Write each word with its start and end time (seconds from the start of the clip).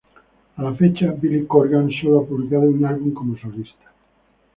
A 0.57 0.63
la 0.63 0.73
fecha, 0.73 1.11
Billy 1.11 1.45
Corgan 1.45 1.91
solo 1.91 2.21
ha 2.21 2.25
publicado 2.25 2.63
un 2.63 2.83
álbum 2.83 3.13
como 3.13 3.37
solista. 3.37 3.91